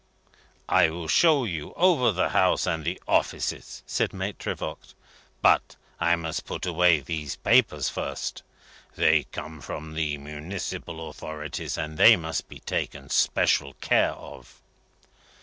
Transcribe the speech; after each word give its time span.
"I 0.67 0.89
will 0.89 1.07
show 1.07 1.43
you 1.43 1.73
over 1.75 2.11
the 2.11 2.29
house 2.29 2.65
and 2.65 2.83
the 2.83 2.99
offices," 3.07 3.83
said 3.85 4.13
Maitre 4.13 4.55
Voigt, 4.55 4.95
"but 5.43 5.75
I 5.99 6.15
must 6.15 6.43
put 6.47 6.65
away 6.65 7.01
these 7.01 7.35
papers 7.35 7.87
first. 7.87 8.41
They 8.95 9.25
come 9.25 9.61
from 9.61 9.93
the 9.93 10.17
municipal 10.17 11.07
authorities, 11.07 11.77
and 11.77 11.99
they 11.99 12.15
must 12.15 12.47
be 12.49 12.61
taken 12.61 13.11
special 13.11 13.75
care 13.75 14.13
of." 14.13 14.59